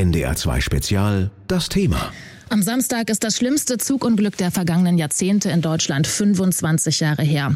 [0.00, 2.10] NDR2 Spezial das Thema.
[2.48, 7.54] Am Samstag ist das schlimmste Zugunglück der vergangenen Jahrzehnte in Deutschland 25 Jahre her.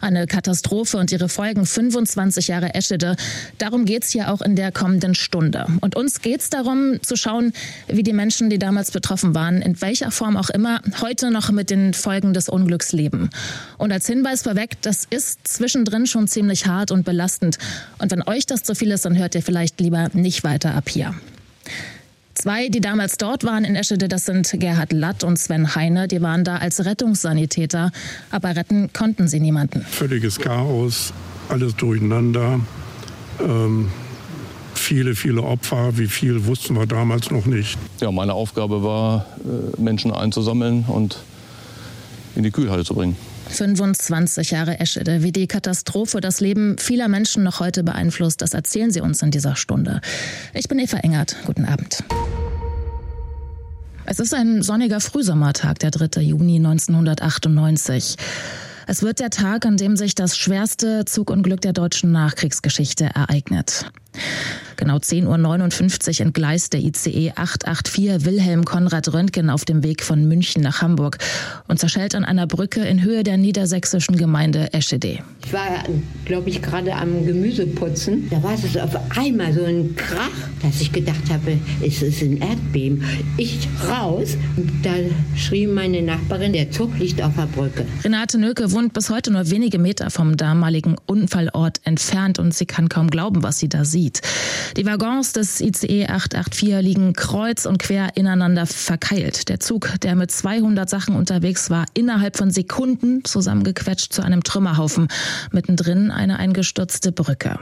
[0.00, 3.14] Eine Katastrophe und ihre Folgen 25 Jahre Eschede.
[3.58, 5.66] Darum geht's hier auch in der kommenden Stunde.
[5.80, 7.52] Und uns geht's darum zu schauen,
[7.86, 11.70] wie die Menschen, die damals betroffen waren, in welcher Form auch immer, heute noch mit
[11.70, 13.30] den Folgen des Unglücks leben.
[13.78, 17.58] Und als Hinweis vorweg, das ist zwischendrin schon ziemlich hart und belastend.
[18.00, 20.88] Und wenn euch das zu viel ist, dann hört ihr vielleicht lieber nicht weiter ab
[20.88, 21.14] hier.
[22.36, 26.06] Zwei, die damals dort waren in Eschede, das sind Gerhard Latt und Sven Heine.
[26.06, 27.92] Die waren da als Rettungssanitäter,
[28.30, 29.80] aber retten konnten sie niemanden.
[29.80, 31.14] Völliges Chaos,
[31.48, 32.60] alles durcheinander.
[33.40, 33.90] Ähm,
[34.74, 35.96] viele, viele Opfer.
[35.96, 37.78] Wie viel wussten wir damals noch nicht.
[38.02, 41.18] Ja, meine Aufgabe war, äh, Menschen einzusammeln und
[42.34, 43.16] in die Kühlhalle zu bringen.
[43.48, 45.22] 25 Jahre Eschede.
[45.22, 49.30] Wie die Katastrophe das Leben vieler Menschen noch heute beeinflusst, das erzählen Sie uns in
[49.30, 50.00] dieser Stunde.
[50.54, 51.36] Ich bin Eva Engert.
[51.46, 52.04] Guten Abend.
[54.04, 56.20] Es ist ein sonniger Frühsommertag, der 3.
[56.20, 58.16] Juni 1998.
[58.86, 63.90] Es wird der Tag, an dem sich das schwerste Zugunglück der deutschen Nachkriegsgeschichte ereignet.
[64.76, 70.62] Genau 10.59 Uhr entgleist der ICE 884 Wilhelm Konrad Röntgen auf dem Weg von München
[70.62, 71.18] nach Hamburg
[71.66, 75.18] und zerschellt an einer Brücke in Höhe der niedersächsischen Gemeinde Eschede.
[75.44, 75.84] Ich war,
[76.24, 78.28] glaube ich, gerade am Gemüseputzen.
[78.30, 80.30] Da war es auf einmal so ein Krach,
[80.62, 83.02] dass ich gedacht habe, es ist ein Erdbeben.
[83.36, 84.36] Ich raus,
[84.82, 84.90] da
[85.36, 87.86] schrie meine Nachbarin, der Zug liegt auf der Brücke.
[88.04, 92.88] Renate Nöke wohnt bis heute nur wenige Meter vom damaligen Unfallort entfernt und sie kann
[92.88, 94.20] kaum glauben, was sie da sieht.
[94.76, 99.48] Die Waggons des ICE 884 liegen kreuz und quer ineinander verkeilt.
[99.48, 105.08] Der Zug, der mit 200 Sachen unterwegs war, innerhalb von Sekunden zusammengequetscht zu einem Trümmerhaufen.
[105.52, 107.58] Mittendrin eine eingestürzte Brücke.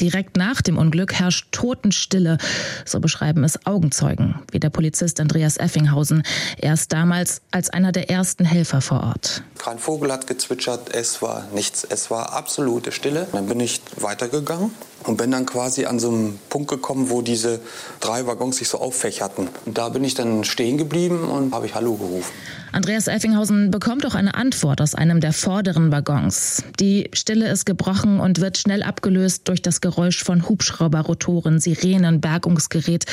[0.00, 2.38] Direkt nach dem Unglück herrscht Totenstille,
[2.84, 6.22] so beschreiben es Augenzeugen, wie der Polizist Andreas Effinghausen.
[6.56, 9.42] Er ist damals als einer der ersten Helfer vor Ort.
[9.58, 13.26] Kein Vogel hat gezwitschert, es war nichts, es war absolute Stille.
[13.32, 14.70] Dann bin ich weitergegangen
[15.08, 17.60] und bin dann quasi an so einem Punkt gekommen, wo diese
[18.00, 19.48] drei Waggons sich so auffächerten.
[19.64, 22.30] Und da bin ich dann stehen geblieben und habe ich Hallo gerufen.
[22.72, 26.62] Andreas Effinghausen bekommt auch eine Antwort aus einem der vorderen Waggons.
[26.78, 33.06] Die Stille ist gebrochen und wird schnell abgelöst durch das Geräusch von Hubschrauberrotoren, Sirenen, Bergungsgerät.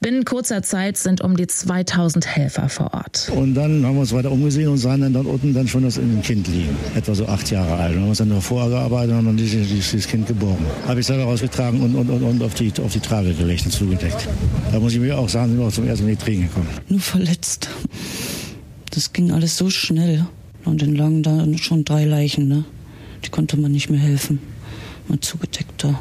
[0.00, 3.30] Binnen kurzer Zeit sind um die 2000 Helfer vor Ort.
[3.34, 5.98] Und dann haben wir uns weiter umgesehen und sahen dann dort unten dann schon das
[6.22, 7.96] Kind liegen, etwa so acht Jahre alt.
[7.96, 10.64] Und haben uns dann noch vorgearbeitet und dann dieses, dieses Kind geborgen.
[10.86, 13.72] Habe ich selber rausgetragen und, und, und, und auf, die, auf die Trage gelegt und
[13.72, 14.28] zugedeckt.
[14.70, 16.48] Da muss ich mir auch sagen, sind wir auch zum ersten Mal in die Tränen
[16.48, 16.68] gekommen.
[16.88, 17.68] Nur verletzt.
[18.90, 20.26] Das ging alles so schnell.
[20.64, 22.64] Und dann lagen da schon drei Leichen, ne?
[23.24, 24.40] Die konnte man nicht mehr helfen.
[25.08, 25.98] Man zugedeckt da.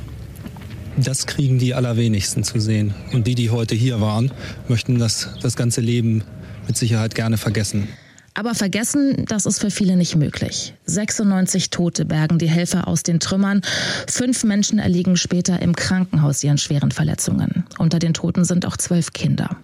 [0.97, 2.93] Das kriegen die allerwenigsten zu sehen.
[3.13, 4.31] Und die, die heute hier waren,
[4.67, 6.23] möchten das, das ganze Leben
[6.67, 7.87] mit Sicherheit gerne vergessen.
[8.33, 10.73] Aber vergessen, das ist für viele nicht möglich.
[10.85, 13.61] 96 Tote bergen die Helfer aus den Trümmern.
[14.07, 17.65] Fünf Menschen erliegen später im Krankenhaus ihren schweren Verletzungen.
[17.77, 19.57] Unter den Toten sind auch zwölf Kinder.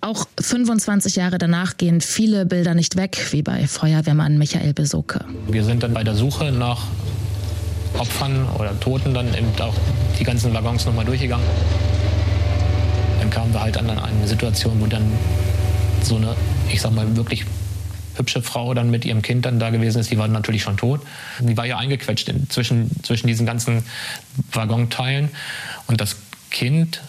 [0.00, 5.24] Auch 25 Jahre danach gehen viele Bilder nicht weg, wie bei Feuerwehrmann Michael Besoke.
[5.48, 6.84] Wir sind dann bei der Suche nach
[7.98, 9.74] Opfern oder Toten dann eben auch
[10.18, 11.46] die ganzen Waggons nochmal durchgegangen.
[13.18, 15.02] Dann kamen wir halt an eine Situation, wo dann
[16.02, 16.36] so eine,
[16.72, 17.44] ich sag mal, wirklich
[18.16, 20.10] hübsche Frau dann mit ihrem Kind dann da gewesen ist.
[20.10, 21.00] Die war natürlich schon tot.
[21.38, 23.84] Die war ja eingequetscht in, zwischen, zwischen diesen ganzen
[24.52, 25.30] Waggonteilen.
[25.86, 26.16] Und das
[26.50, 27.00] Kind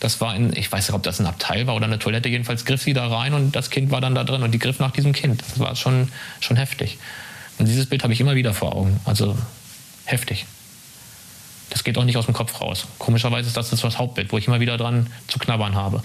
[0.00, 2.64] das war in, ich weiß nicht, ob das ein Abteil war oder eine Toilette, jedenfalls
[2.64, 4.90] griff sie da rein und das Kind war dann da drin und die griff nach
[4.90, 5.42] diesem Kind.
[5.42, 6.10] Das war schon,
[6.40, 6.98] schon heftig.
[7.58, 9.00] Und dieses Bild habe ich immer wieder vor Augen.
[9.04, 9.36] Also
[10.04, 10.44] heftig.
[11.70, 12.86] Das geht auch nicht aus dem Kopf raus.
[12.98, 16.02] Komischerweise ist das das Hauptbild, wo ich immer wieder dran zu knabbern habe.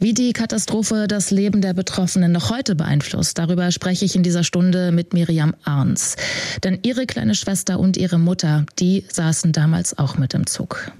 [0.00, 4.44] Wie die Katastrophe das Leben der Betroffenen noch heute beeinflusst, darüber spreche ich in dieser
[4.44, 6.14] Stunde mit Miriam Arns.
[6.62, 10.92] Denn ihre kleine Schwester und ihre Mutter, die saßen damals auch mit im Zug.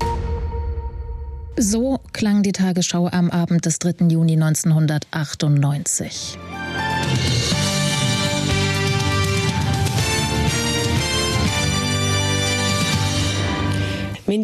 [1.57, 4.09] So klang die Tagesschau am Abend des 3.
[4.09, 6.37] Juni 1998.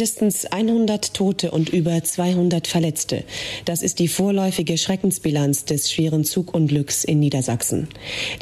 [0.04, 3.24] Mindestens 100 Tote und über 200 Verletzte.
[3.64, 7.88] Das ist die vorläufige Schreckensbilanz des schweren Zugunglücks in Niedersachsen.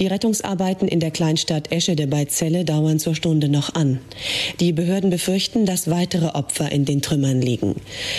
[0.00, 4.00] Die Rettungsarbeiten in der Kleinstadt Eschede bei Celle dauern zur Stunde noch an.
[4.58, 7.76] Die Behörden befürchten, dass weitere Opfer in den Trümmern liegen.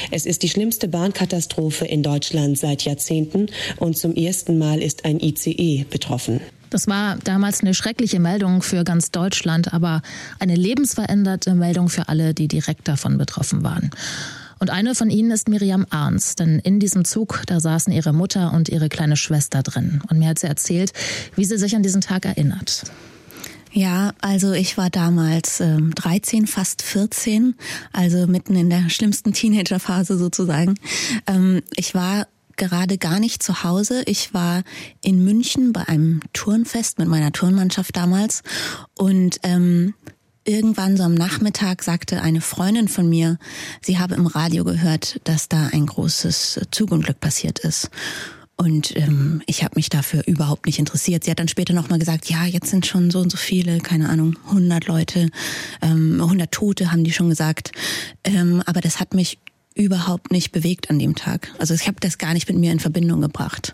[0.09, 3.47] Es ist die schlimmste Bahnkatastrophe in Deutschland seit Jahrzehnten
[3.77, 6.39] und zum ersten Mal ist ein ICE betroffen.
[6.73, 10.01] Das war damals eine schreckliche Meldung für ganz Deutschland, aber
[10.39, 13.91] eine lebensveränderte Meldung für alle, die direkt davon betroffen waren.
[14.57, 18.53] Und eine von ihnen ist Miriam Arns, denn in diesem Zug, da saßen ihre Mutter
[18.53, 20.01] und ihre kleine Schwester drin.
[20.09, 20.93] Und mir hat sie erzählt,
[21.35, 22.85] wie sie sich an diesen Tag erinnert.
[23.71, 27.53] Ja, also ich war damals ähm, 13, fast 14,
[27.91, 30.73] also mitten in der schlimmsten Teenagerphase sozusagen.
[31.27, 32.25] Ähm, ich war
[32.57, 34.03] gerade gar nicht zu Hause.
[34.05, 34.63] Ich war
[35.01, 38.44] in München bei einem Turnfest mit meiner Turnmannschaft damals
[38.97, 39.94] und ähm,
[40.45, 43.38] irgendwann so am Nachmittag sagte eine Freundin von mir,
[43.81, 47.89] sie habe im Radio gehört, dass da ein großes Zugunglück passiert ist.
[48.55, 51.23] Und ähm, ich habe mich dafür überhaupt nicht interessiert.
[51.23, 54.09] Sie hat dann später nochmal gesagt, ja, jetzt sind schon so und so viele, keine
[54.09, 55.29] Ahnung, 100 Leute,
[55.81, 57.71] ähm, 100 Tote haben die schon gesagt.
[58.23, 59.39] Ähm, aber das hat mich
[59.75, 61.51] überhaupt nicht bewegt an dem Tag.
[61.57, 63.71] Also ich habe das gar nicht mit mir in Verbindung gebracht.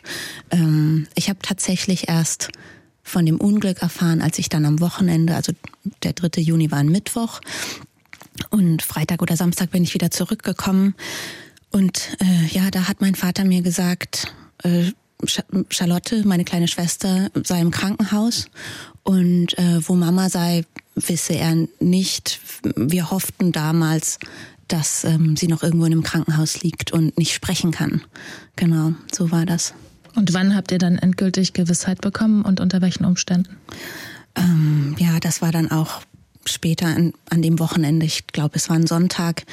[0.51, 2.49] Ähm, ich habe tatsächlich erst
[3.03, 5.51] von dem Unglück erfahren, als ich dann am Wochenende, also
[6.03, 6.41] der 3.
[6.41, 7.41] Juni war ein Mittwoch
[8.49, 10.95] und Freitag oder Samstag bin ich wieder zurückgekommen.
[11.71, 14.91] Und äh, ja, da hat mein Vater mir gesagt, äh,
[15.69, 18.47] Charlotte, meine kleine Schwester, sei im Krankenhaus
[19.03, 20.63] und äh, wo Mama sei,
[20.95, 22.39] wisse er nicht.
[22.75, 24.19] Wir hofften damals,
[24.69, 28.01] dass ähm, sie noch irgendwo in einem Krankenhaus liegt und nicht sprechen kann.
[28.55, 29.73] Genau, so war das.
[30.15, 33.57] Und wann habt ihr dann endgültig Gewissheit bekommen und unter welchen Umständen?
[34.35, 36.01] Ähm, ja, das war dann auch
[36.45, 39.43] später an, an dem Wochenende, ich glaube, es war ein Sonntag,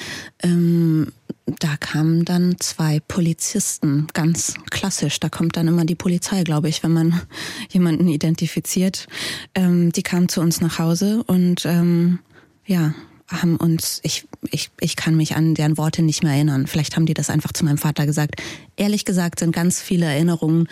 [0.42, 1.12] ähm,
[1.46, 5.20] da kamen dann zwei Polizisten, ganz klassisch.
[5.20, 7.20] Da kommt dann immer die Polizei, glaube ich, wenn man
[7.70, 9.06] jemanden identifiziert.
[9.54, 12.18] Ähm, die kamen zu uns nach Hause und ähm,
[12.66, 12.94] ja,
[13.28, 16.66] haben uns, ich, ich, ich kann mich an deren Worte nicht mehr erinnern.
[16.66, 18.40] Vielleicht haben die das einfach zu meinem Vater gesagt.
[18.76, 20.68] Ehrlich gesagt sind ganz viele Erinnerungen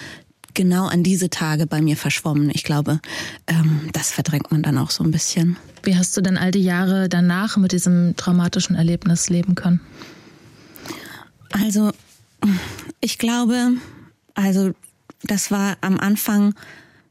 [0.55, 2.51] genau an diese Tage bei mir verschwommen.
[2.55, 3.01] Ich glaube,
[3.47, 5.57] ähm, das verdrängt man dann auch so ein bisschen.
[5.83, 9.81] Wie hast du denn all die Jahre danach mit diesem traumatischen Erlebnis leben können?
[11.51, 11.93] Also,
[13.01, 13.73] ich glaube,
[14.35, 14.73] also
[15.23, 16.55] das war am Anfang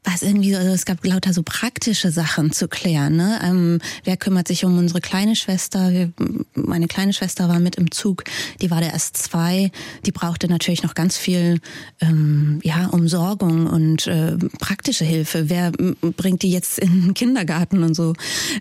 [0.04, 3.16] was irgendwie so, also es gab lauter so praktische Sachen zu klären.
[3.16, 3.40] Ne?
[3.42, 5.92] Ähm, wer kümmert sich um unsere kleine Schwester?
[5.92, 6.12] Wir,
[6.54, 8.24] meine kleine Schwester war mit im Zug,
[8.60, 9.70] die war der erst zwei,
[10.04, 11.60] die brauchte natürlich noch ganz viel
[12.00, 15.48] ähm, ja, Umsorgung und äh, praktische Hilfe.
[15.48, 18.12] Wer bringt die jetzt in den Kindergarten und so?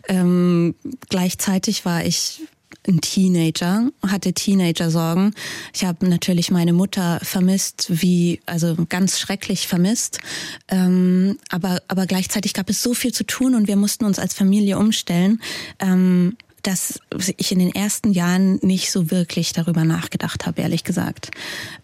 [0.08, 0.76] Ähm,
[1.10, 2.42] gleichzeitig war ich
[2.88, 5.34] ein Teenager, hatte Teenager-Sorgen.
[5.74, 10.20] Ich habe natürlich meine Mutter vermisst, wie, also ganz schrecklich vermisst.
[10.68, 14.34] Ähm, aber, aber gleichzeitig gab es so viel zu tun und wir mussten uns als
[14.34, 15.42] Familie umstellen,
[15.80, 17.00] ähm, dass
[17.38, 21.32] ich in den ersten Jahren nicht so wirklich darüber nachgedacht habe, ehrlich gesagt.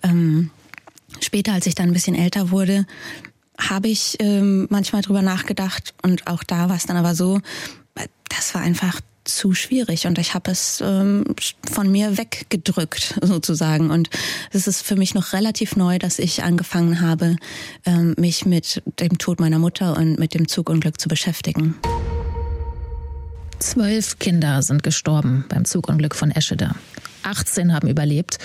[0.04, 0.51] Ähm,
[1.19, 2.86] später, als ich dann ein bisschen älter wurde,
[3.57, 7.42] habe ich ähm, manchmal drüber nachgedacht und auch da war es dann aber so,
[8.30, 9.01] das war einfach
[9.36, 11.24] zu schwierig und ich habe es ähm,
[11.70, 13.90] von mir weggedrückt sozusagen.
[13.90, 14.10] Und
[14.52, 17.36] es ist für mich noch relativ neu, dass ich angefangen habe,
[17.86, 21.76] ähm, mich mit dem Tod meiner Mutter und mit dem Zugunglück zu beschäftigen.
[23.60, 26.72] Zwölf Kinder sind gestorben beim Zugunglück von Eschede.
[27.24, 28.38] 18 haben überlebt.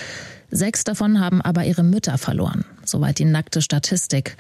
[0.50, 2.64] Sechs davon haben aber ihre Mütter verloren.
[2.84, 4.36] Soweit die nackte Statistik.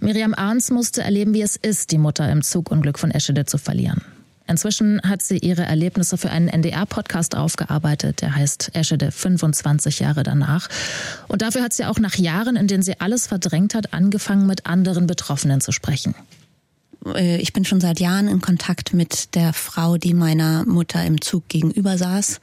[0.00, 4.02] Miriam Arns musste erleben, wie es ist, die Mutter im Zugunglück von Eschede zu verlieren.
[4.46, 10.68] Inzwischen hat sie ihre Erlebnisse für einen NDR-Podcast aufgearbeitet, der heißt Eschede 25 Jahre danach.
[11.28, 14.66] Und dafür hat sie auch nach Jahren, in denen sie alles verdrängt hat, angefangen, mit
[14.66, 16.14] anderen Betroffenen zu sprechen.
[17.04, 21.20] Äh, ich bin schon seit Jahren in Kontakt mit der Frau, die meiner Mutter im
[21.20, 22.40] Zug gegenüber saß.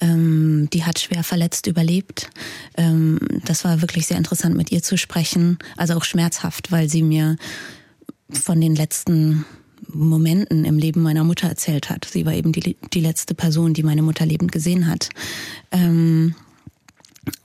[0.00, 2.30] Ähm, die hat schwer verletzt überlebt.
[2.76, 5.58] Ähm, das war wirklich sehr interessant, mit ihr zu sprechen.
[5.76, 7.36] Also auch schmerzhaft, weil sie mir
[8.30, 9.44] von den letzten
[9.88, 12.04] Momenten im Leben meiner Mutter erzählt hat.
[12.04, 15.08] Sie war eben die, die letzte Person, die meine Mutter lebend gesehen hat.
[15.70, 16.34] Ähm,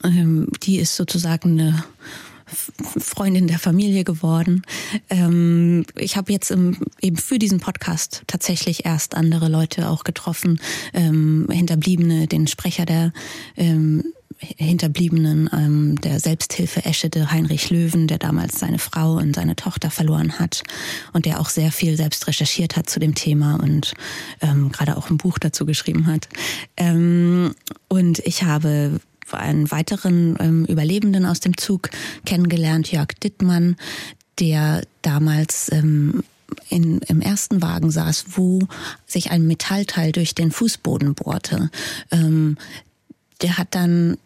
[0.04, 1.84] ähm, die ist sozusagen eine
[3.00, 4.64] Freundin der Familie geworden.
[5.10, 10.60] Ähm, ich habe jetzt im, eben für diesen Podcast tatsächlich erst andere Leute auch getroffen,
[10.94, 13.14] ähm, Hinterbliebene, den Sprecher der
[13.56, 14.04] ähm,
[14.58, 20.40] Hinterbliebenen ähm, der Selbsthilfe Eschede Heinrich Löwen, der damals seine Frau und seine Tochter verloren
[20.40, 20.64] hat
[21.14, 23.94] und der auch sehr viel selbst recherchiert hat zu dem Thema und
[24.42, 26.28] ähm, gerade auch ein Buch dazu geschrieben hat.
[26.76, 27.54] Ähm,
[27.88, 29.00] und ich habe
[29.32, 31.90] einen weiteren ähm, Überlebenden aus dem Zug
[32.26, 33.78] kennengelernt, Jörg Dittmann,
[34.40, 36.24] der damals ähm,
[36.70, 38.60] in, im ersten Wagen saß, wo
[39.06, 41.70] sich ein Metallteil durch den Fußboden bohrte.
[42.12, 42.58] Ähm,
[43.42, 44.18] der hat dann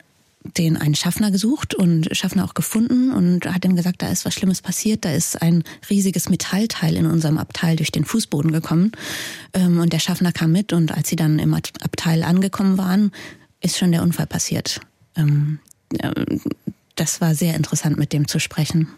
[0.57, 4.33] den einen Schaffner gesucht und Schaffner auch gefunden und hat ihm gesagt, da ist was
[4.33, 8.91] Schlimmes passiert, da ist ein riesiges Metallteil in unserem Abteil durch den Fußboden gekommen.
[9.53, 13.11] Ähm, und der Schaffner kam mit und als sie dann im Abteil angekommen waren,
[13.61, 14.79] ist schon der Unfall passiert.
[15.15, 15.59] Ähm,
[16.95, 18.89] das war sehr interessant, mit dem zu sprechen.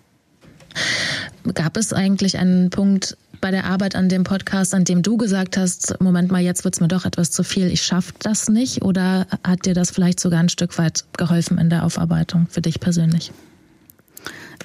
[1.53, 5.57] Gab es eigentlich einen Punkt bei der Arbeit an dem Podcast, an dem du gesagt
[5.57, 8.81] hast, Moment mal, jetzt wird es mir doch etwas zu viel, ich schaffe das nicht?
[8.81, 12.79] Oder hat dir das vielleicht sogar ein Stück weit geholfen in der Aufarbeitung für dich
[12.79, 13.31] persönlich?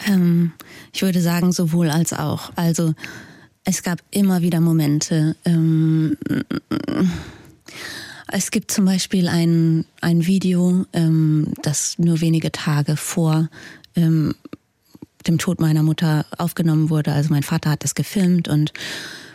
[0.06, 0.52] Ähm,
[0.92, 2.52] ich würde sagen, sowohl als auch.
[2.56, 2.94] Also
[3.64, 5.36] es gab immer wieder Momente.
[5.44, 6.16] Ähm,
[8.28, 13.48] es gibt zum Beispiel ein, ein Video, ähm, das nur wenige Tage vor
[13.94, 14.34] ähm,
[15.28, 17.12] dem Tod meiner Mutter aufgenommen wurde.
[17.12, 18.72] Also mein Vater hat das gefilmt und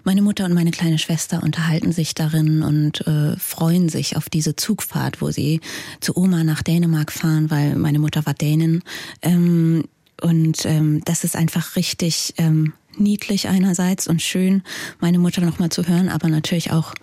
[0.03, 4.55] meine Mutter und meine kleine Schwester unterhalten sich darin und äh, freuen sich auf diese
[4.55, 5.59] Zugfahrt, wo sie
[5.99, 8.83] zu Oma nach Dänemark fahren, weil meine Mutter war Dänin.
[9.21, 9.83] Ähm,
[10.21, 14.63] und ähm, das ist einfach richtig ähm, niedlich einerseits und schön,
[14.99, 16.93] meine Mutter nochmal zu hören, aber natürlich auch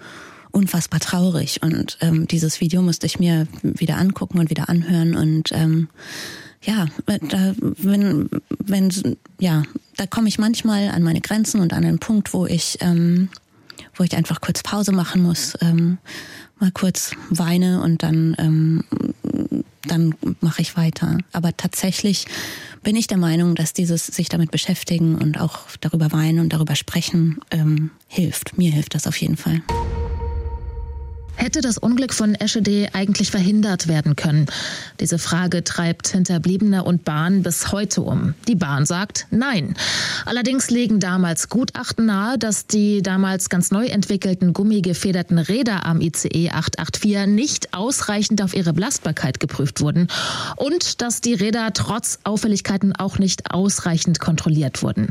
[0.50, 1.62] unfassbar traurig.
[1.62, 5.88] Und ähm, dieses Video musste ich mir wieder angucken und wieder anhören und ähm,
[6.64, 8.28] ja, da, wenn,
[8.58, 9.62] wenn, ja,
[9.96, 13.28] da komme ich manchmal an meine Grenzen und an einen Punkt, wo ich, ähm,
[13.94, 15.98] wo ich einfach kurz Pause machen muss, ähm,
[16.58, 18.84] mal kurz weine und dann, ähm,
[19.86, 21.18] dann mache ich weiter.
[21.32, 22.26] Aber tatsächlich
[22.82, 26.76] bin ich der Meinung, dass dieses sich damit beschäftigen und auch darüber weinen und darüber
[26.76, 28.56] sprechen ähm, hilft.
[28.56, 29.62] Mir hilft das auf jeden Fall.
[31.36, 34.46] Hätte das Unglück von Eschede eigentlich verhindert werden können?
[35.00, 38.34] Diese Frage treibt Hinterbliebene und Bahn bis heute um.
[38.48, 39.74] Die Bahn sagt nein.
[40.24, 46.50] Allerdings legen damals Gutachten nahe, dass die damals ganz neu entwickelten gummigefederten Räder am ICE
[46.50, 50.08] 884 nicht ausreichend auf ihre Belastbarkeit geprüft wurden
[50.56, 55.08] und dass die Räder trotz Auffälligkeiten auch nicht ausreichend kontrolliert wurden.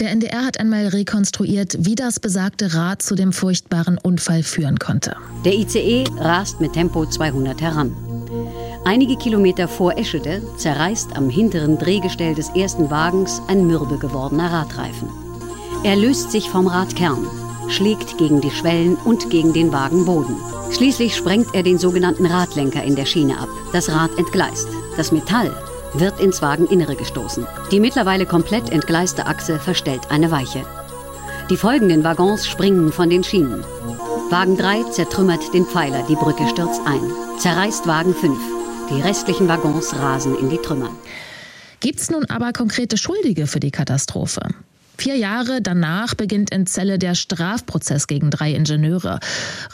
[0.00, 5.16] Der NDR hat einmal rekonstruiert, wie das besagte Rad zu dem furchtbaren Unfall führen konnte.
[5.44, 7.94] Der der ICE rast mit Tempo 200 heran.
[8.86, 15.10] Einige Kilometer vor Eschede zerreißt am hinteren Drehgestell des ersten Wagens ein mürbe gewordener Radreifen.
[15.84, 17.26] Er löst sich vom Radkern,
[17.68, 20.36] schlägt gegen die Schwellen und gegen den Wagenboden.
[20.70, 23.48] Schließlich sprengt er den sogenannten Radlenker in der Schiene ab.
[23.74, 24.68] Das Rad entgleist.
[24.96, 25.54] Das Metall
[25.92, 27.46] wird ins Wageninnere gestoßen.
[27.70, 30.64] Die mittlerweile komplett entgleiste Achse verstellt eine Weiche.
[31.50, 33.62] Die folgenden Waggons springen von den Schienen.
[34.32, 37.02] Wagen 3 zertrümmert den Pfeiler, die Brücke stürzt ein.
[37.38, 38.38] Zerreißt Wagen 5.
[38.88, 40.88] Die restlichen Waggons rasen in die Trümmer.
[41.80, 44.40] Gibt's nun aber konkrete Schuldige für die Katastrophe?
[45.02, 49.18] Vier Jahre danach beginnt in Celle der Strafprozess gegen drei Ingenieure.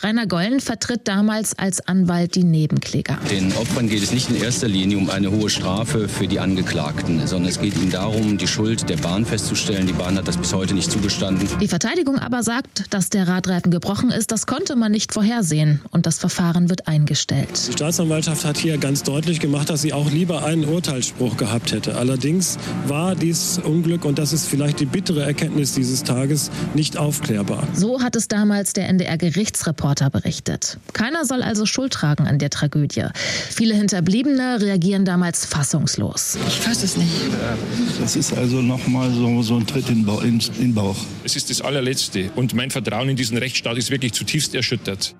[0.00, 3.18] Rainer Gollen vertritt damals als Anwalt die Nebenkläger.
[3.30, 7.26] Den Opfern geht es nicht in erster Linie um eine hohe Strafe für die Angeklagten,
[7.26, 9.86] sondern es geht ihnen darum, die Schuld der Bahn festzustellen.
[9.86, 11.46] Die Bahn hat das bis heute nicht zugestanden.
[11.60, 14.32] Die Verteidigung aber sagt, dass der Radreifen gebrochen ist.
[14.32, 17.68] Das konnte man nicht vorhersehen und das Verfahren wird eingestellt.
[17.68, 21.96] Die Staatsanwaltschaft hat hier ganz deutlich gemacht, dass sie auch lieber einen Urteilsspruch gehabt hätte.
[21.96, 22.56] Allerdings
[22.86, 27.66] war dies Unglück und das ist vielleicht die bittere bittere Erkenntnis dieses Tages nicht aufklärbar.
[27.74, 30.78] So hat es damals der NDR-Gerichtsreporter berichtet.
[30.92, 33.06] Keiner soll also Schuld tragen an der Tragödie.
[33.50, 36.38] Viele Hinterbliebene reagieren damals fassungslos.
[36.46, 37.10] Ich fasse es nicht.
[38.00, 40.96] Das ist also nochmal so, so ein Tritt in den Bauch.
[41.24, 45.14] Es ist das allerletzte und mein Vertrauen in diesen Rechtsstaat ist wirklich zutiefst erschüttert.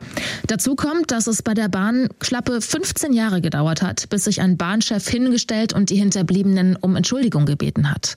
[0.47, 4.57] Dazu kommt, dass es bei der Bahn schlappe 15 Jahre gedauert hat, bis sich ein
[4.57, 8.15] Bahnchef hingestellt und die Hinterbliebenen um Entschuldigung gebeten hat.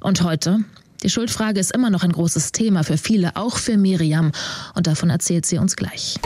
[0.00, 0.60] Und heute?
[1.04, 4.32] Die Schuldfrage ist immer noch ein großes Thema für viele, auch für Miriam.
[4.74, 6.16] Und davon erzählt sie uns gleich.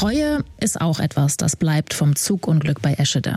[0.00, 3.36] Reue ist auch etwas, das bleibt vom Zugunglück bei Eschede.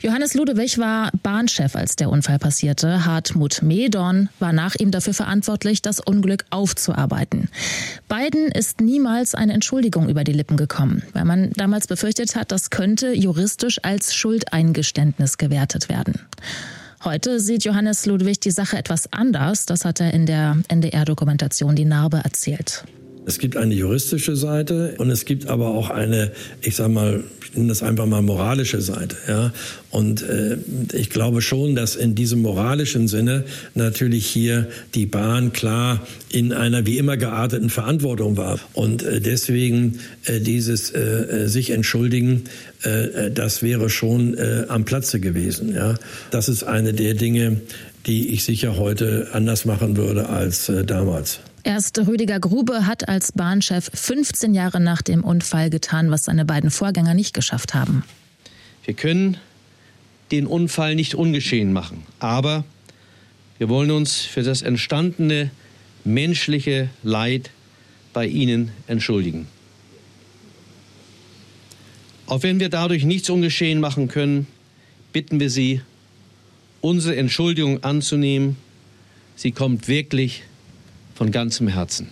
[0.00, 3.06] Johannes Ludewig war Bahnchef, als der Unfall passierte.
[3.06, 7.48] Hartmut Medorn war nach ihm dafür verantwortlich, das Unglück aufzuarbeiten.
[8.08, 12.70] Beiden ist niemals eine Entschuldigung über die Lippen gekommen, weil man damals befürchtet hat, das
[12.70, 16.20] könnte juristisch als Schuldeingeständnis gewertet werden.
[17.06, 19.64] Heute sieht Johannes Ludwig die Sache etwas anders.
[19.64, 22.84] Das hat er in der NDR-Dokumentation Die Narbe erzählt.
[23.26, 26.30] Es gibt eine juristische Seite und es gibt aber auch eine,
[26.62, 29.16] ich sag mal, ich nenne das einfach mal moralische Seite.
[29.26, 29.52] Ja?
[29.90, 30.58] Und äh,
[30.92, 36.86] ich glaube schon, dass in diesem moralischen Sinne natürlich hier die Bahn klar in einer
[36.86, 38.60] wie immer gearteten Verantwortung war.
[38.74, 42.44] Und äh, deswegen äh, dieses äh, äh sich entschuldigen
[42.82, 44.36] äh, das wäre schon
[44.68, 45.74] am Platze gewesen.
[45.74, 45.94] Ja?
[46.30, 47.60] Das ist eine der Dinge,
[48.06, 51.40] die ich sicher heute anders machen würde als damals.
[51.66, 56.70] Erst Rüdiger Grube hat als Bahnchef 15 Jahre nach dem Unfall getan, was seine beiden
[56.70, 58.04] Vorgänger nicht geschafft haben.
[58.84, 59.36] Wir können
[60.30, 62.62] den Unfall nicht ungeschehen machen, aber
[63.58, 65.50] wir wollen uns für das entstandene
[66.04, 67.50] menschliche Leid
[68.12, 69.48] bei Ihnen entschuldigen.
[72.26, 74.46] Auch wenn wir dadurch nichts ungeschehen machen können,
[75.12, 75.80] bitten wir Sie,
[76.80, 78.56] unsere Entschuldigung anzunehmen.
[79.34, 80.44] Sie kommt wirklich
[81.16, 82.08] von ganzem Herzen.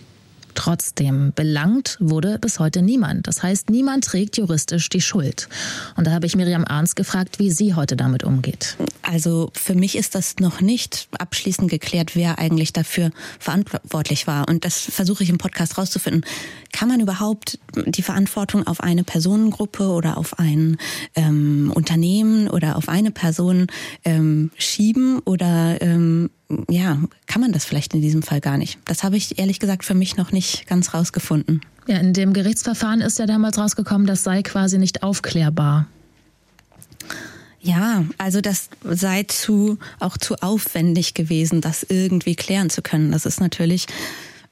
[0.55, 3.27] Trotzdem belangt wurde bis heute niemand.
[3.27, 5.49] Das heißt, niemand trägt juristisch die Schuld.
[5.97, 8.77] Und da habe ich Miriam Arns gefragt, wie sie heute damit umgeht.
[9.01, 14.47] Also für mich ist das noch nicht abschließend geklärt, wer eigentlich dafür verantwortlich war.
[14.47, 16.25] Und das versuche ich im Podcast rauszufinden.
[16.71, 20.77] Kann man überhaupt die Verantwortung auf eine Personengruppe oder auf ein
[21.15, 23.67] ähm, Unternehmen oder auf eine Person
[24.05, 26.29] ähm, schieben oder ähm,
[26.69, 28.77] ja, kann man das vielleicht in diesem Fall gar nicht.
[28.85, 31.61] Das habe ich ehrlich gesagt für mich noch nicht ganz rausgefunden.
[31.87, 35.87] Ja, in dem Gerichtsverfahren ist ja damals rausgekommen, das sei quasi nicht aufklärbar.
[37.61, 43.11] Ja, also das sei zu auch zu aufwendig gewesen, das irgendwie klären zu können.
[43.11, 43.87] Das ist natürlich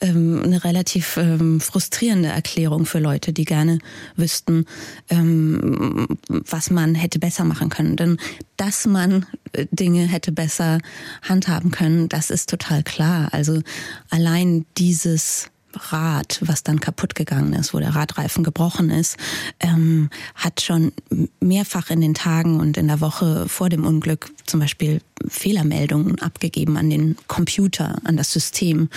[0.04, 3.80] ähm, eine relativ ähm, frustrierende Erklärung für Leute, die gerne
[4.16, 4.66] wüssten,
[5.10, 7.96] ähm, was man hätte besser machen können.
[7.96, 8.18] Denn
[8.58, 10.80] dass man äh, Dinge hätte besser
[11.22, 13.30] handhaben können, das ist total klar.
[13.32, 13.62] Also
[14.10, 19.18] allein dieses Rad, was dann kaputt gegangen ist, wo der Radreifen gebrochen ist,
[19.60, 20.92] ähm, hat schon
[21.40, 26.78] mehrfach in den Tagen und in der Woche vor dem Unglück zum Beispiel Fehlermeldungen abgegeben
[26.78, 28.90] an den Computer, an das System.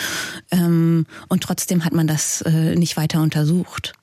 [0.51, 3.95] Ähm, und trotzdem hat man das äh, nicht weiter untersucht.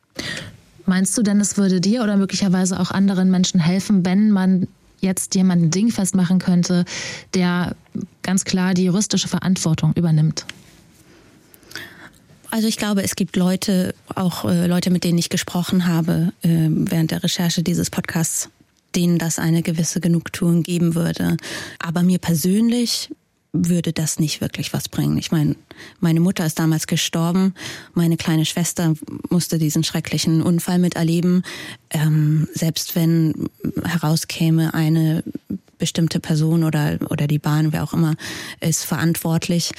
[0.86, 4.68] Meinst du denn, es würde dir oder möglicherweise auch anderen Menschen helfen, wenn man
[5.00, 6.86] jetzt jemanden dingfest machen könnte,
[7.34, 7.76] der
[8.22, 10.46] ganz klar die juristische Verantwortung übernimmt?
[12.54, 16.68] Also ich glaube, es gibt Leute, auch äh, Leute, mit denen ich gesprochen habe äh,
[16.70, 18.52] während der Recherche dieses Podcasts,
[18.94, 21.38] denen das eine gewisse Genugtuung geben würde.
[21.80, 23.10] Aber mir persönlich
[23.54, 25.18] würde das nicht wirklich was bringen.
[25.18, 25.56] Ich meine,
[26.00, 27.54] meine Mutter ist damals gestorben,
[27.94, 28.96] meine kleine Schwester
[29.30, 31.44] musste diesen schrecklichen Unfall miterleben.
[31.92, 33.48] Ähm, selbst wenn
[33.86, 35.24] herauskäme, eine
[35.78, 38.16] bestimmte Person oder, oder die Bahn, wer auch immer,
[38.60, 39.72] ist verantwortlich,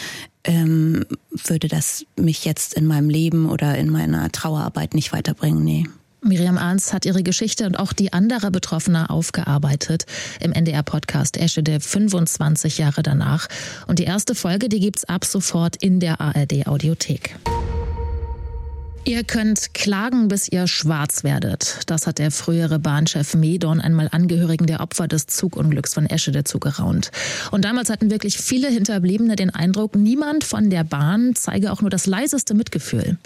[0.44, 5.64] ähm, würde das mich jetzt in meinem Leben oder in meiner Trauerarbeit nicht weiterbringen.
[5.64, 5.85] Nee.
[6.25, 10.07] Miriam Arns hat ihre Geschichte und auch die anderer Betroffener aufgearbeitet
[10.41, 13.49] im NDR-Podcast Esche der 25 Jahre danach.
[13.87, 17.37] Und die erste Folge, die gibt's ab sofort in der ARD-Audiothek.
[19.07, 21.81] Ihr könnt klagen, bis ihr schwarz werdet.
[21.87, 27.11] Das hat der frühere Bahnchef Medon einmal Angehörigen der Opfer des Zugunglücks von Eschede zugeraunt.
[27.51, 31.91] Und damals hatten wirklich viele Hinterbliebene den Eindruck, niemand von der Bahn zeige auch nur
[31.91, 33.19] das leiseste Mitgefühl.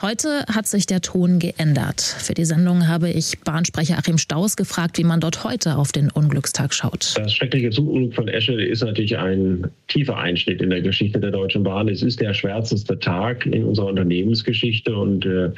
[0.00, 2.00] Heute hat sich der Ton geändert.
[2.00, 6.08] Für die Sendung habe ich Bahnsprecher Achim Staus gefragt, wie man dort heute auf den
[6.12, 7.14] Unglückstag schaut.
[7.16, 11.64] Das schreckliche Zugunglück von Esche ist natürlich ein tiefer Einschnitt in der Geschichte der Deutschen
[11.64, 11.88] Bahn.
[11.88, 15.50] Es ist der schwärzeste Tag in unserer Unternehmensgeschichte und äh,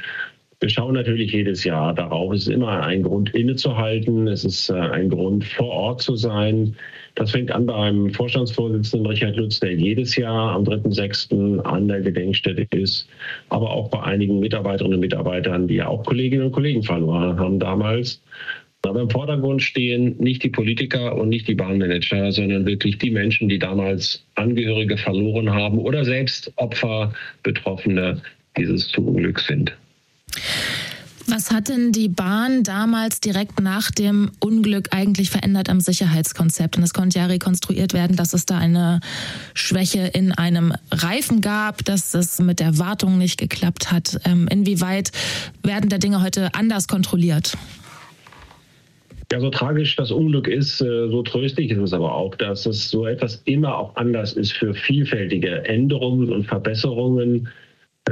[0.59, 2.33] wir schauen natürlich jedes Jahr darauf.
[2.33, 4.27] Es ist immer ein Grund innezuhalten.
[4.27, 6.75] Es ist äh, ein Grund vor Ort zu sein.
[7.15, 11.59] Das fängt an beim Vorstandsvorsitzenden Richard Lutz, der jedes Jahr am 3.6.
[11.59, 13.07] an der Gedenkstätte ist,
[13.49, 17.59] aber auch bei einigen Mitarbeiterinnen und Mitarbeitern, die ja auch Kolleginnen und Kollegen verloren haben
[17.59, 18.21] damals.
[18.83, 23.47] Aber im Vordergrund stehen nicht die Politiker und nicht die Bahnmanager, sondern wirklich die Menschen,
[23.47, 28.21] die damals Angehörige verloren haben oder selbst Opfer, Betroffene
[28.57, 29.75] dieses Zugunglücks sind.
[31.33, 36.75] Was hat denn die Bahn damals direkt nach dem Unglück eigentlich verändert am Sicherheitskonzept?
[36.75, 38.99] Und es konnte ja rekonstruiert werden, dass es da eine
[39.53, 44.19] Schwäche in einem Reifen gab, dass es mit der Wartung nicht geklappt hat.
[44.25, 45.13] Ähm, inwieweit
[45.63, 47.57] werden da Dinge heute anders kontrolliert?
[49.31, 52.89] Ja, so tragisch das Unglück ist, äh, so tröstlich ist es aber auch, dass es
[52.89, 57.47] so etwas immer auch anders ist für vielfältige Änderungen und Verbesserungen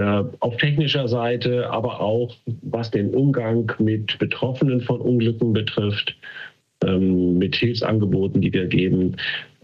[0.01, 6.15] auf technischer Seite, aber auch was den Umgang mit Betroffenen von Unglücken betrifft,
[6.83, 9.15] ähm, mit Hilfsangeboten, die wir geben.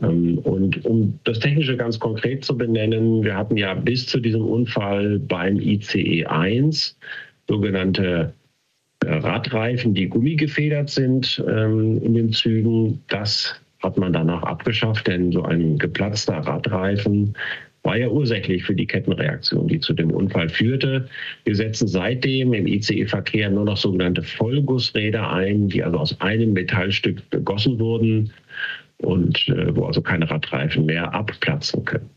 [0.02, 4.46] Ähm, und um das Technische ganz konkret zu benennen, wir hatten ja bis zu diesem
[4.46, 6.98] Unfall beim ICE 1
[7.48, 8.34] sogenannte
[9.06, 13.02] äh, Radreifen, die gummigefedert sind ähm, in den Zügen.
[13.08, 17.36] Das hat man danach abgeschafft, denn so ein geplatzter Radreifen
[17.86, 21.08] war ja ursächlich für die Kettenreaktion, die zu dem Unfall führte.
[21.44, 27.30] Wir setzen seitdem im ICE-Verkehr nur noch sogenannte Vollgussräder ein, die also aus einem Metallstück
[27.30, 28.32] gegossen wurden
[28.98, 32.10] und äh, wo also keine Radreifen mehr abplatzen können.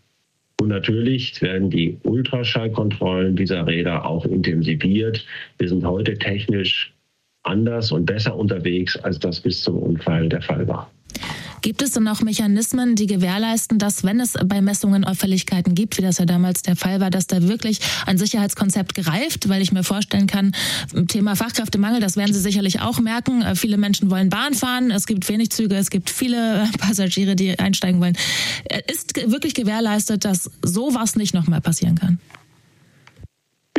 [0.60, 5.24] Und natürlich werden die Ultraschallkontrollen dieser Räder auch intensiviert.
[5.58, 6.92] Wir sind heute technisch
[7.44, 10.90] anders und besser unterwegs, als das bis zum Unfall der Fall war.
[11.62, 16.02] Gibt es denn noch Mechanismen, die gewährleisten, dass wenn es bei Messungen Auffälligkeiten gibt, wie
[16.02, 19.48] das ja damals der Fall war, dass da wirklich ein Sicherheitskonzept greift?
[19.48, 20.52] Weil ich mir vorstellen kann,
[21.08, 23.42] Thema Fachkräftemangel, das werden Sie sicherlich auch merken.
[23.42, 27.58] Äh, viele Menschen wollen Bahn fahren, es gibt wenig Züge, es gibt viele Passagiere, die
[27.58, 28.16] einsteigen wollen.
[28.64, 32.18] Äh, ist wirklich gewährleistet, dass sowas nicht nochmal passieren kann?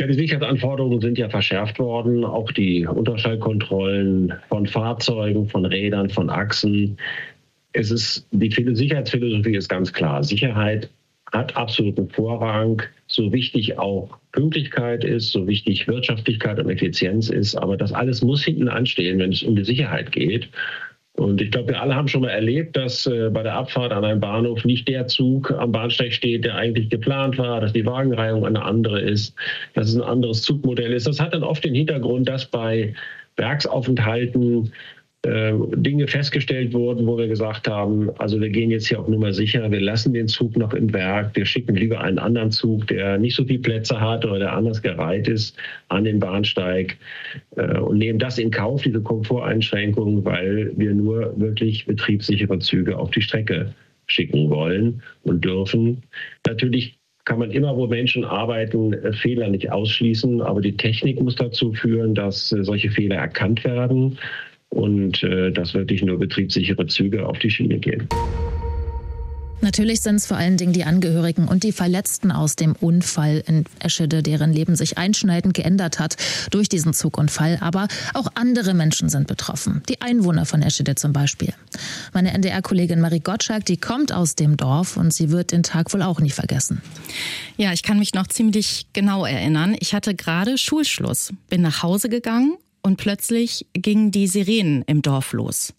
[0.00, 2.24] Ja, die Sicherheitsanforderungen sind ja verschärft worden.
[2.24, 6.96] Auch die Unterschallkontrollen von Fahrzeugen, von Rädern, von Achsen.
[7.72, 10.22] Es ist, die Sicherheitsphilosophie ist ganz klar.
[10.22, 10.90] Sicherheit
[11.32, 12.82] hat absoluten Vorrang.
[13.06, 17.54] So wichtig auch Pünktlichkeit ist, so wichtig Wirtschaftlichkeit und Effizienz ist.
[17.56, 20.48] Aber das alles muss hinten anstehen, wenn es um die Sicherheit geht.
[21.14, 24.04] Und ich glaube, wir alle haben schon mal erlebt, dass äh, bei der Abfahrt an
[24.04, 28.46] einem Bahnhof nicht der Zug am Bahnsteig steht, der eigentlich geplant war, dass die Wagenreihung
[28.46, 29.34] eine andere ist,
[29.74, 31.06] dass es ein anderes Zugmodell ist.
[31.06, 32.94] Das hat dann oft den Hintergrund, dass bei
[33.36, 34.72] Werksaufenthalten
[35.22, 39.34] äh, Dinge festgestellt wurden, wo wir gesagt haben, also wir gehen jetzt hier auf Nummer
[39.34, 43.18] sicher, wir lassen den Zug noch im Werk, wir schicken lieber einen anderen Zug, der
[43.18, 46.96] nicht so viele Plätze hat oder der anders gereiht ist, an den Bahnsteig
[47.56, 53.10] äh, und nehmen das in Kauf, diese Komforteinschränkungen, weil wir nur wirklich betriebssichere Züge auf
[53.10, 53.74] die Strecke
[54.06, 56.02] schicken wollen und dürfen.
[56.46, 61.34] Natürlich kann man immer, wo Menschen arbeiten, äh, Fehler nicht ausschließen, aber die Technik muss
[61.34, 64.16] dazu führen, dass solche Fehler erkannt werden
[64.70, 68.08] und äh, dass wirklich nur betriebssichere Züge auf die Schiene gehen.
[69.62, 73.64] Natürlich sind es vor allen Dingen die Angehörigen und die Verletzten aus dem Unfall in
[73.78, 76.16] Eschede, deren Leben sich einschneidend geändert hat
[76.50, 77.58] durch diesen Zugunfall.
[77.60, 79.82] Aber auch andere Menschen sind betroffen.
[79.90, 81.52] Die Einwohner von Eschede zum Beispiel.
[82.14, 86.02] Meine NDR-Kollegin Marie Gottschalk, die kommt aus dem Dorf und sie wird den Tag wohl
[86.02, 86.80] auch nie vergessen.
[87.58, 89.76] Ja, ich kann mich noch ziemlich genau erinnern.
[89.78, 95.32] Ich hatte gerade Schulschluss, bin nach Hause gegangen und plötzlich gingen die Sirenen im Dorf
[95.32, 95.74] los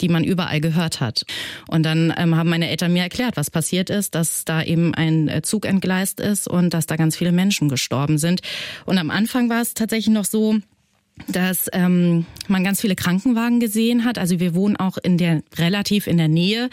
[0.00, 1.24] die man überall gehört hat.
[1.68, 5.28] Und dann ähm, haben meine Eltern mir erklärt, was passiert ist, dass da eben ein
[5.28, 8.42] äh, Zug entgleist ist und dass da ganz viele Menschen gestorben sind.
[8.84, 10.58] Und am Anfang war es tatsächlich noch so,
[11.28, 14.18] dass ähm, man ganz viele Krankenwagen gesehen hat.
[14.18, 16.68] Also wir wohnen auch in der relativ in der Nähe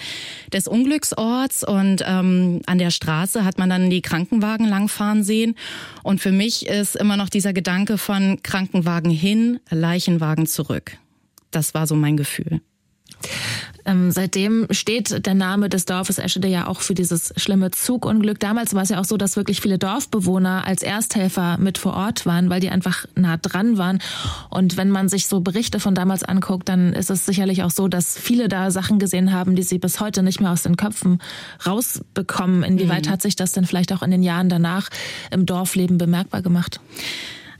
[0.52, 5.56] des Unglücksorts und ähm, an der Straße hat man dann die Krankenwagen langfahren sehen.
[6.04, 10.98] Und für mich ist immer noch dieser Gedanke von Krankenwagen hin, Leichenwagen zurück.
[11.52, 12.62] Das war so mein Gefühl.
[13.86, 18.40] Ähm, seitdem steht der Name des Dorfes Eschede ja auch für dieses schlimme Zugunglück.
[18.40, 22.26] Damals war es ja auch so, dass wirklich viele Dorfbewohner als Ersthelfer mit vor Ort
[22.26, 24.00] waren, weil die einfach nah dran waren.
[24.50, 27.88] Und wenn man sich so Berichte von damals anguckt, dann ist es sicherlich auch so,
[27.88, 31.20] dass viele da Sachen gesehen haben, die sie bis heute nicht mehr aus den Köpfen
[31.66, 32.64] rausbekommen.
[32.64, 33.10] Inwieweit mhm.
[33.10, 34.90] hat sich das denn vielleicht auch in den Jahren danach
[35.32, 36.80] im Dorfleben bemerkbar gemacht?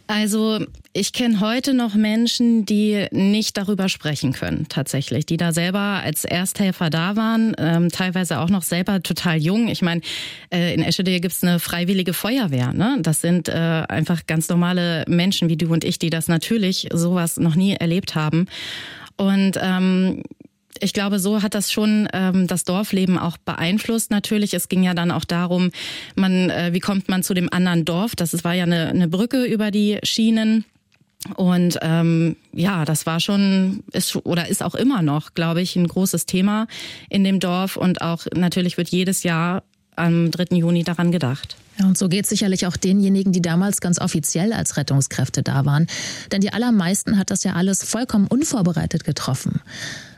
[0.08, 0.60] Also
[0.92, 6.26] ich kenne heute noch Menschen, die nicht darüber sprechen können, tatsächlich, die da selber als
[6.26, 9.70] Ersthelfer da waren, ähm, teilweise auch noch selber total jung.
[9.70, 10.02] Ich meine,
[10.52, 12.74] äh, in Eschede gibt's eine freiwillige Feuerwehr.
[12.74, 12.98] Ne?
[13.02, 17.38] Das sind äh, einfach ganz normale Menschen wie du und ich, die das natürlich sowas
[17.38, 18.48] noch nie erlebt haben.
[19.16, 20.24] Und ähm,
[20.80, 24.12] ich glaube, so hat das schon ähm, das Dorfleben auch beeinflusst.
[24.12, 25.72] Natürlich, es ging ja dann auch darum,
[26.16, 28.16] man, äh, wie kommt man zu dem anderen Dorf?
[28.16, 30.66] Das war ja eine, eine Brücke über die Schienen.
[31.36, 35.88] Und ähm, ja, das war schon, ist oder ist auch immer noch, glaube ich, ein
[35.88, 36.68] großes Thema
[37.10, 37.78] in dem Dorf.
[37.78, 39.64] Und auch natürlich wird jedes Jahr
[39.96, 40.58] am 3.
[40.58, 41.56] Juni daran gedacht.
[41.80, 45.66] Ja, und so geht es sicherlich auch denjenigen, die damals ganz offiziell als Rettungskräfte da
[45.66, 45.88] waren.
[46.32, 49.62] Denn die allermeisten hat das ja alles vollkommen unvorbereitet getroffen.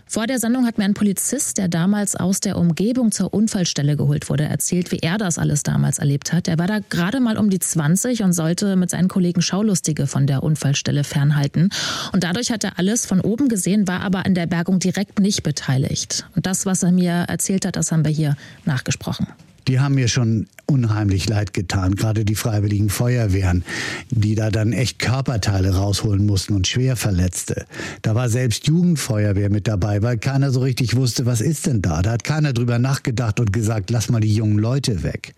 [0.08, 4.30] Vor der Sendung hat mir ein Polizist, der damals aus der Umgebung zur Unfallstelle geholt
[4.30, 6.48] wurde, erzählt, wie er das alles damals erlebt hat.
[6.48, 10.28] Er war da gerade mal um die 20 und sollte mit seinen Kollegen Schaulustige von
[10.28, 11.70] der Unfallstelle fernhalten.
[12.14, 15.44] Und dadurch hat er alles von oben gesehen, war aber an der Bergung direkt nicht
[15.44, 16.26] beteiligt.
[16.36, 19.28] Und das, was er mir erzählt hat, das haben wir hier nachgesprochen
[19.68, 21.96] die haben mir schon unheimlich leid getan.
[21.96, 23.64] Gerade die freiwilligen Feuerwehren,
[24.10, 27.66] die da dann echt Körperteile rausholen mussten und schwer Verletzte.
[28.02, 32.02] Da war selbst Jugendfeuerwehr mit dabei, weil keiner so richtig wusste, was ist denn da.
[32.02, 35.36] Da hat keiner drüber nachgedacht und gesagt, lass mal die jungen Leute weg.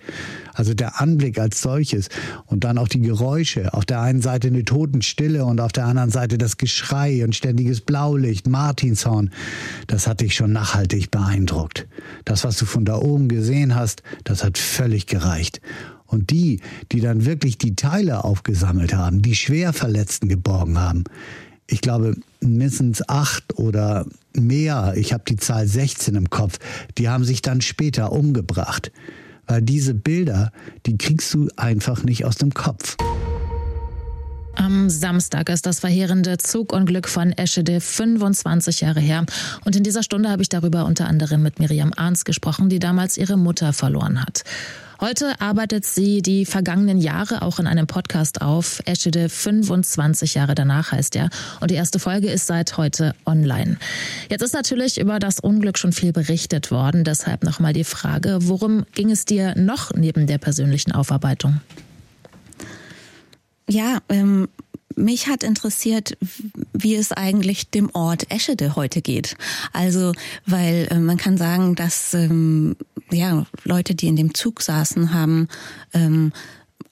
[0.53, 2.09] Also der Anblick als solches
[2.47, 3.73] und dann auch die Geräusche.
[3.73, 7.81] Auf der einen Seite eine Totenstille und auf der anderen Seite das Geschrei und ständiges
[7.81, 9.29] Blaulicht, Martinshorn.
[9.85, 11.87] Das hat dich schon nachhaltig beeindruckt.
[12.25, 15.61] Das, was du von da oben gesehen hast, das hat völlig gereicht.
[16.05, 21.03] Und die, die dann wirklich die Teile aufgesammelt haben, die Schwerverletzten geborgen haben,
[21.69, 26.59] ich glaube, mindestens acht oder mehr, ich habe die Zahl 16 im Kopf,
[26.97, 28.91] die haben sich dann später umgebracht.
[29.47, 30.51] Weil diese Bilder,
[30.85, 32.97] die kriegst du einfach nicht aus dem Kopf.
[34.57, 39.23] Am Samstag ist das verheerende Zugunglück von Eschede 25 Jahre her.
[39.65, 43.17] Und in dieser Stunde habe ich darüber unter anderem mit Miriam Arns gesprochen, die damals
[43.17, 44.43] ihre Mutter verloren hat.
[44.99, 48.81] Heute arbeitet sie die vergangenen Jahre auch in einem Podcast auf.
[48.85, 51.29] Eschede 25 Jahre danach heißt er.
[51.59, 53.77] Und die erste Folge ist seit heute online.
[54.27, 57.03] Jetzt ist natürlich über das Unglück schon viel berichtet worden.
[57.03, 61.61] Deshalb nochmal die Frage, worum ging es dir noch neben der persönlichen Aufarbeitung?
[63.69, 64.47] Ja, ähm,
[64.95, 66.17] mich hat interessiert,
[66.73, 69.35] wie es eigentlich dem Ort Eschede heute geht.
[69.71, 70.13] Also,
[70.45, 72.75] weil äh, man kann sagen, dass ähm,
[73.11, 75.47] ja Leute, die in dem Zug saßen, haben
[75.93, 76.31] ähm,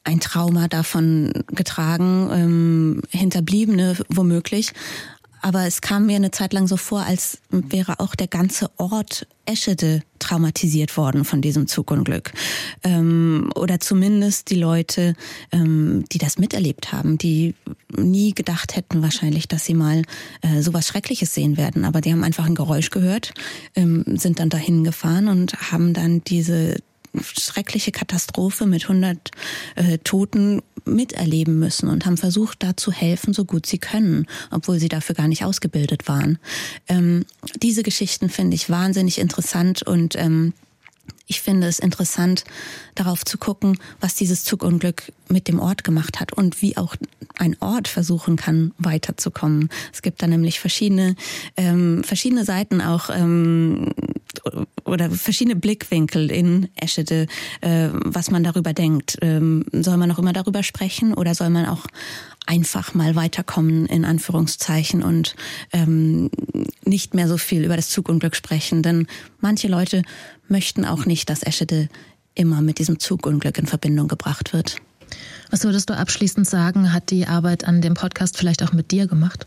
[0.03, 4.73] ein Trauma davon getragen, ähm, Hinterbliebene womöglich.
[5.45, 9.27] Aber es kam mir eine Zeit lang so vor, als wäre auch der ganze Ort
[9.45, 12.34] Eschede traumatisiert worden von diesem Zugunglück.
[12.81, 15.13] Ähm, oder zumindest die Leute,
[15.51, 17.53] ähm, die das miterlebt haben, die
[17.95, 20.01] nie gedacht hätten wahrscheinlich, dass sie mal
[20.41, 21.86] äh, sowas Schreckliches sehen werden.
[21.86, 23.31] Aber die haben einfach ein Geräusch gehört,
[23.75, 26.77] ähm, sind dann dahin gefahren und haben dann diese
[27.23, 29.32] schreckliche Katastrophe mit 100
[29.75, 34.80] äh, Toten miterleben müssen und haben versucht, da zu helfen, so gut sie können, obwohl
[34.80, 36.38] sie dafür gar nicht ausgebildet waren.
[36.88, 37.25] Ähm,
[37.62, 40.54] diese Geschichten finde ich wahnsinnig interessant und ähm,
[41.28, 42.43] ich finde es interessant,
[42.93, 46.95] darauf zu gucken, was dieses Zugunglück mit dem Ort gemacht hat und wie auch
[47.38, 49.69] ein Ort versuchen kann, weiterzukommen.
[49.91, 51.15] Es gibt da nämlich verschiedene,
[51.58, 53.91] ähm, verschiedene Seiten auch ähm,
[54.85, 57.27] oder verschiedene Blickwinkel in Eschede,
[57.61, 59.17] äh, was man darüber denkt.
[59.21, 61.85] Ähm, soll man noch immer darüber sprechen oder soll man auch
[62.45, 65.35] einfach mal weiterkommen in Anführungszeichen und
[65.73, 66.29] ähm,
[66.83, 68.83] nicht mehr so viel über das Zugunglück sprechen.
[68.83, 69.07] Denn
[69.39, 70.03] manche Leute
[70.47, 71.89] möchten auch nicht, dass Eschede
[72.35, 74.77] immer mit diesem Zugunglück in Verbindung gebracht wird.
[75.49, 79.07] Was würdest du abschließend sagen, hat die Arbeit an dem Podcast vielleicht auch mit dir
[79.07, 79.45] gemacht?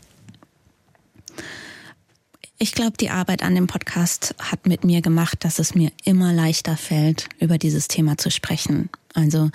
[2.61, 6.33] Ich glaube, die Arbeit an dem Podcast hat mit mir gemacht, dass es mir immer
[6.33, 8.89] leichter fällt, über dieses Thema zu sprechen.
[9.13, 9.49] Also,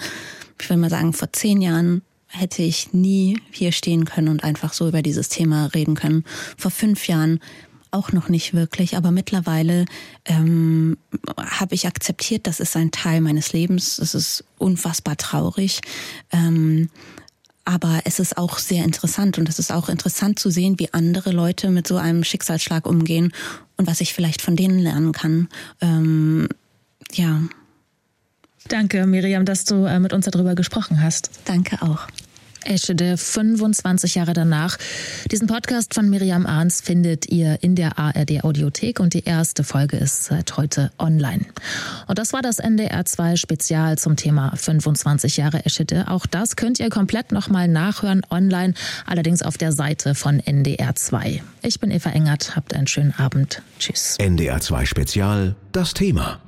[0.58, 4.72] ich will mal sagen, vor zehn Jahren hätte ich nie hier stehen können und einfach
[4.72, 6.24] so über dieses Thema reden können.
[6.56, 7.40] Vor fünf Jahren
[7.90, 9.84] auch noch nicht wirklich, aber mittlerweile
[10.24, 10.96] ähm,
[11.38, 13.98] habe ich akzeptiert, das ist ein Teil meines Lebens.
[13.98, 15.82] Es ist unfassbar traurig.
[16.32, 16.88] Ähm,
[17.64, 21.30] aber es ist auch sehr interessant und es ist auch interessant zu sehen, wie andere
[21.30, 23.32] Leute mit so einem Schicksalsschlag umgehen
[23.76, 25.48] und was ich vielleicht von denen lernen kann.
[25.80, 26.48] Ähm,
[27.12, 27.40] ja.
[28.68, 31.30] Danke, Miriam, dass du äh, mit uns darüber gesprochen hast.
[31.44, 32.06] Danke auch.
[32.66, 34.78] Eschede 25 Jahre danach.
[35.30, 39.96] Diesen Podcast von Miriam Ahns findet ihr in der ARD Audiothek und die erste Folge
[39.96, 41.44] ist seit heute online.
[42.06, 46.08] Und das war das NDR 2 Spezial zum Thema 25 Jahre Eschede.
[46.08, 48.74] Auch das könnt ihr komplett nochmal nachhören online,
[49.06, 51.42] allerdings auf der Seite von NDR 2.
[51.62, 53.62] Ich bin Eva Engert, habt einen schönen Abend.
[53.78, 54.16] Tschüss.
[54.18, 56.43] NDR 2 Spezial, das Thema.